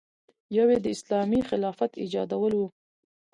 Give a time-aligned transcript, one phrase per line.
[0.57, 2.61] یو یې د اسلامي خلافت ایجادول و.